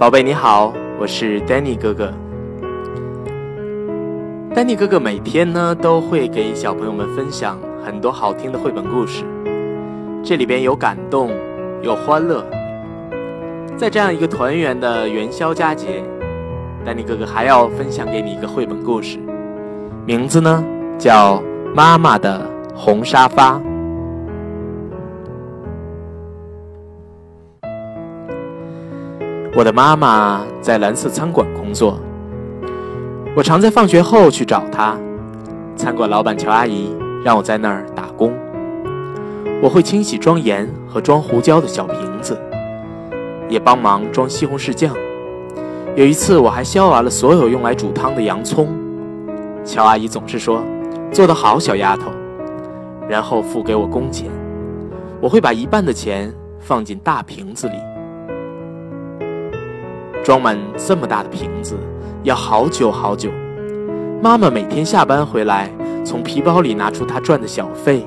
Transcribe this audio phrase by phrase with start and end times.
[0.00, 2.10] 宝贝你好，我是 Danny 哥哥。
[4.54, 9.24] Danny 哥哥每天呢都会给小朋友们分享很多好听的绘本故事，
[10.24, 11.30] 这里边有感动，
[11.82, 12.42] 有欢乐。
[13.76, 16.02] 在这样一个团圆的元宵佳节
[16.86, 19.18] ，Danny 哥哥还要分享给你一个绘本故事，
[20.06, 20.64] 名字呢
[20.98, 21.36] 叫
[21.74, 23.58] 《妈妈的红沙发》。
[29.60, 32.00] 我的妈妈在蓝色餐馆工作，
[33.36, 34.96] 我常在放学后去找她。
[35.76, 38.32] 餐馆老板乔阿姨让我在那儿打工，
[39.60, 42.40] 我会清洗装盐和装胡椒的小瓶子，
[43.50, 44.94] 也帮忙装西红柿酱。
[45.94, 48.66] 有一次，我还削完了所有用来煮汤的洋葱。
[49.62, 50.62] 乔阿姨总是说
[51.12, 52.10] ：“做得好，小丫头。”
[53.06, 54.30] 然后付给我工钱，
[55.20, 57.74] 我会把一半的钱放进大瓶子里。
[60.30, 61.76] 装满这么大的瓶子
[62.22, 63.32] 要好久好久。
[64.22, 65.68] 妈妈每天下班回来，
[66.04, 68.06] 从皮包里拿出她赚的小费。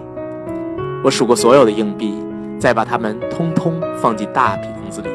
[1.03, 2.13] 我数过所有的硬币，
[2.57, 5.09] 再把它们通通放进大瓶子里。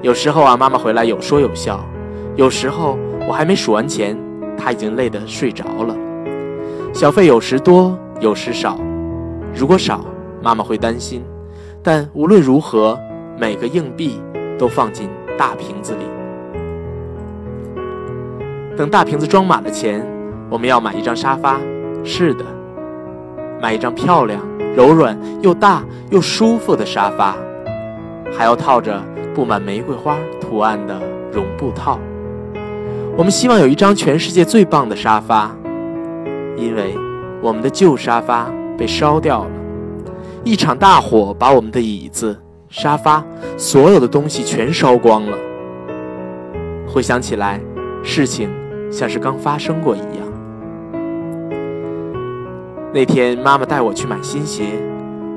[0.00, 1.78] 有时候啊，妈妈回来有说有笑；
[2.36, 2.98] 有时候
[3.28, 4.18] 我还没数完钱，
[4.56, 5.94] 她已经累得睡着了。
[6.94, 8.78] 小费有时多，有时少。
[9.54, 10.06] 如果少，
[10.42, 11.20] 妈妈会担心；
[11.82, 12.98] 但无论如何，
[13.38, 14.18] 每个硬币
[14.58, 15.06] 都放进。
[15.36, 16.04] 大瓶子里，
[18.76, 20.06] 等大瓶子装满了钱，
[20.48, 21.58] 我们要买一张沙发。
[22.04, 22.44] 是的，
[23.60, 24.40] 买一张漂亮、
[24.76, 27.34] 柔软又大又舒服的沙发，
[28.36, 29.02] 还要套着
[29.34, 31.00] 布满玫瑰花图案的
[31.32, 31.98] 绒布套。
[33.16, 35.50] 我们希望有一张全世界最棒的沙发，
[36.56, 36.94] 因为
[37.40, 39.50] 我们的旧沙发被烧掉了，
[40.44, 42.38] 一场大火把我们的椅子。
[42.76, 43.24] 沙发，
[43.56, 45.38] 所有的东西全烧光了。
[46.88, 47.60] 回想起来，
[48.02, 48.50] 事情
[48.90, 50.26] 像是刚发生过一样。
[52.92, 54.64] 那天，妈妈带我去买新鞋，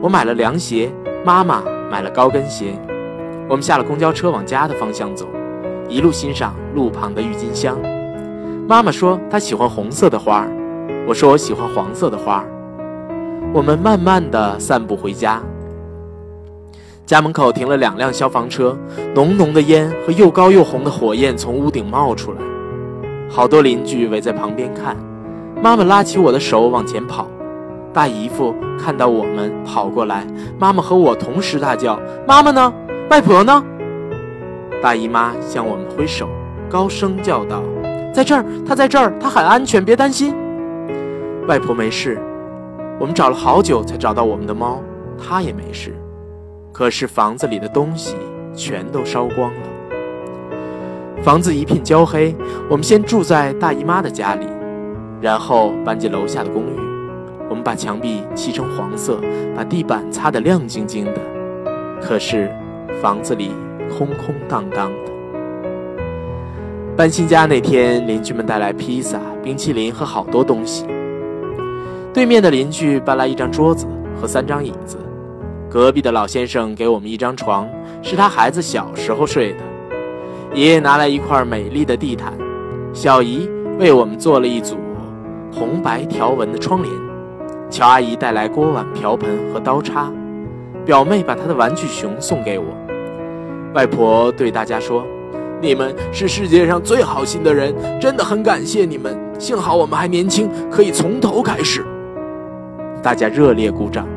[0.01, 0.91] 我买了凉鞋，
[1.23, 1.61] 妈妈
[1.91, 2.73] 买了高跟鞋。
[3.47, 5.27] 我们下了公交车，往家的方向走，
[5.87, 7.77] 一路欣赏路旁的郁金香。
[8.67, 10.43] 妈妈说她喜欢红色的花
[11.07, 12.43] 我说我喜欢黄色的花
[13.53, 15.39] 我们慢慢的散步回家。
[17.07, 18.77] 家门口停了两辆消防车，
[19.15, 22.37] 浓浓的烟和又高又红的火焰从屋顶冒出来，
[23.29, 24.93] 好多邻居围在旁边看。
[25.63, 27.25] 妈妈拉起我的手往前跑，
[27.93, 30.27] 大姨夫看到我们跑过来，
[30.59, 31.97] 妈妈和我同时大叫
[32.27, 32.73] ：“妈妈呢？
[33.09, 33.63] 外婆呢？”
[34.83, 36.27] 大姨妈向我们挥手，
[36.69, 37.63] 高声叫道
[38.13, 40.35] ：“在这儿，她在这儿，她很安全，别担心。”
[41.47, 42.19] 外婆没事，
[42.99, 44.83] 我们找了好久才找到我们的猫，
[45.17, 45.95] 它也没事。
[46.77, 48.15] 可是房子里的东西
[48.53, 49.61] 全都烧光了，
[51.23, 52.35] 房子一片焦黑。
[52.69, 54.45] 我们先住在大姨妈的家里，
[55.19, 56.79] 然后搬进楼下的公寓。
[57.49, 59.19] 我们把墙壁漆成黄色，
[59.55, 61.13] 把地板擦得亮晶晶的。
[61.99, 62.47] 可是
[63.01, 63.49] 房子里
[63.97, 65.11] 空空荡荡的。
[66.95, 70.85] 搬新家那天，邻居们带来披萨、冰淇淋和好多东西。
[72.13, 73.87] 对面的邻居搬来一张桌子
[74.21, 74.95] 和三张椅子。
[75.77, 77.69] 隔壁的老先生给我们一张床，
[78.01, 79.59] 是他孩子小时候睡的。
[80.55, 82.33] 爷爷拿来一块美丽的地毯，
[82.93, 84.75] 小姨为我们做了一组
[85.53, 86.91] 红白条纹的窗帘。
[87.69, 90.11] 乔阿姨带来锅碗瓢盆和刀叉，
[90.83, 92.65] 表妹把她的玩具熊送给我。
[93.75, 95.05] 外婆对大家说
[95.61, 97.71] ：“你们是世界上最好心的人，
[98.01, 99.15] 真的很感谢你们。
[99.37, 101.85] 幸好我们还年轻，可以从头开始。”
[103.03, 104.07] 大家热烈鼓掌。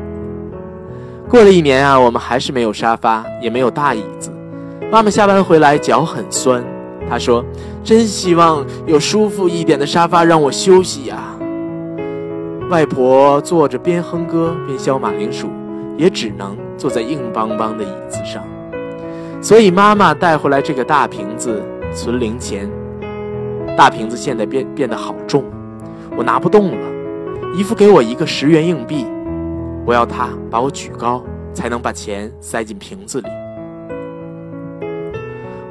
[1.31, 4.29] 过了一年啊，我们还是没有沙发，也没有大椅子。
[4.91, 6.61] 妈妈下班回来脚很酸，
[7.09, 7.41] 她说
[7.85, 11.23] ：“真希望有舒服一点的沙发让我休息呀。”
[12.69, 15.47] 外婆坐着边哼歌边削马铃薯，
[15.95, 18.43] 也只能坐在硬邦邦的椅子上。
[19.41, 21.63] 所以妈妈带回来这个大瓶子
[21.93, 22.69] 存零钱。
[23.77, 25.45] 大瓶子现在变变得好重，
[26.17, 26.87] 我拿不动了。
[27.55, 29.05] 姨父给我一个十元硬币。
[29.85, 31.23] 我要他把我举高，
[31.53, 33.27] 才能把钱塞进瓶子里。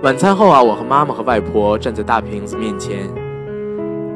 [0.03, 3.09] 晚餐后啊，我和妈妈和外婆站在大瓶子面前。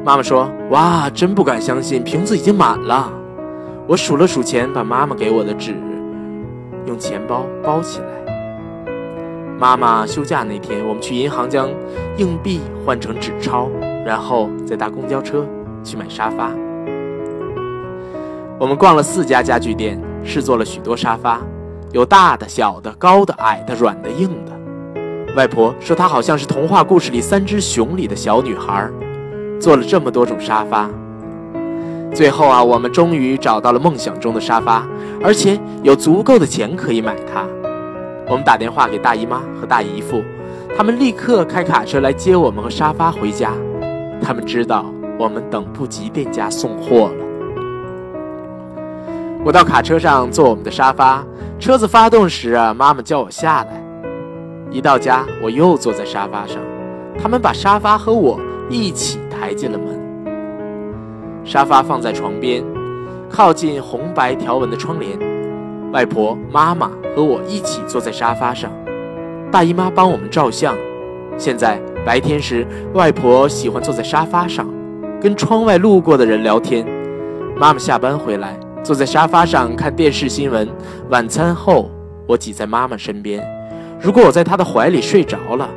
[0.03, 3.11] 妈妈说：“哇，真不敢相信，瓶子已经满了。”
[3.87, 5.75] 我数了数钱，把妈妈给我的纸
[6.85, 8.05] 用钱包包起来。
[9.59, 11.69] 妈妈休假那天，我们去银行将
[12.17, 13.69] 硬币换成纸钞，
[14.05, 15.45] 然后再搭公交车
[15.83, 16.51] 去买沙发。
[18.57, 21.41] 我们逛了四家家具店，试坐了许多沙发，
[21.91, 25.33] 有大的、小的、高的、矮的、软的、硬的。
[25.35, 28.89] 外婆说她好像是童话故事里三只熊里的小女孩，
[29.59, 30.89] 坐了这么多种沙发。
[32.13, 34.87] 最后啊，我们终于找到了梦想中的沙发，
[35.21, 37.45] 而且有足够的钱可以买它。
[38.29, 40.23] 我们打电话给大姨妈和大姨夫，
[40.77, 43.51] 他们立刻开卡车来接我们和沙发回家。
[44.21, 44.85] 他们知道
[45.19, 47.24] 我们等不及店家送货了。
[49.45, 51.23] 我到卡车上坐我们的沙发，
[51.59, 53.79] 车子发动时，妈妈叫我下来。
[54.71, 56.57] 一到家，我又坐在沙发上，
[57.21, 58.39] 他们把沙发和我
[58.71, 61.45] 一起抬进了门。
[61.45, 62.63] 沙发放在床边，
[63.29, 65.15] 靠近红白条纹的窗帘。
[65.91, 68.71] 外婆、妈妈和我一起坐在沙发上，
[69.51, 70.75] 大姨妈帮我们照相。
[71.37, 72.65] 现在白天时，
[72.95, 74.67] 外婆喜欢坐在沙发上，
[75.21, 76.83] 跟窗外路过的人聊天。
[77.55, 80.69] 妈妈下班回来，坐在沙发上看电视新闻。
[81.09, 81.89] 晚餐后，
[82.27, 83.43] 我挤在妈妈身边。
[83.99, 85.67] 如果我在她的怀里睡着了，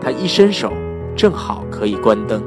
[0.00, 0.72] 她一伸手，
[1.14, 2.42] 正好可以关灯。